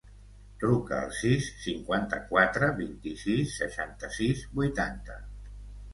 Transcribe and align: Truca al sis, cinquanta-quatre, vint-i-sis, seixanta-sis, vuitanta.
Truca 0.61 0.95
al 1.07 1.11
sis, 1.17 1.49
cinquanta-quatre, 1.65 2.71
vint-i-sis, 2.79 3.55
seixanta-sis, 3.61 4.43
vuitanta. 4.59 5.25